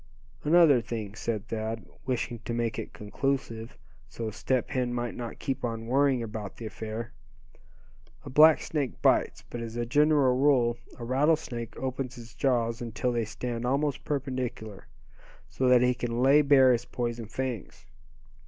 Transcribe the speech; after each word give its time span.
"Another 0.43 0.81
thing," 0.81 1.13
said 1.13 1.47
Thad, 1.49 1.85
wishing 2.07 2.39
to 2.45 2.55
make 2.55 2.79
it 2.79 2.91
conclusive, 2.91 3.77
so 4.09 4.31
Step 4.31 4.71
Hen 4.71 4.95
might 4.95 5.13
not 5.13 5.37
keep 5.37 5.63
on 5.63 5.85
worrying 5.85 6.23
about 6.23 6.57
the 6.57 6.65
affair. 6.65 7.11
"A 8.25 8.29
black 8.31 8.61
snake 8.61 8.99
bites, 9.03 9.43
but 9.47 9.61
as 9.61 9.75
a 9.75 9.85
general 9.85 10.35
rule 10.39 10.77
a 10.97 11.03
rattlesnake 11.05 11.77
opens 11.77 12.15
his 12.15 12.33
jaws 12.33 12.81
until 12.81 13.11
they 13.11 13.25
stand 13.25 13.63
almost 13.63 14.03
perpendicular, 14.03 14.87
so 15.47 15.67
that 15.67 15.83
he 15.83 15.93
can 15.93 16.23
lay 16.23 16.41
bare 16.41 16.71
his 16.71 16.85
poison 16.85 17.27
fangs. 17.27 17.85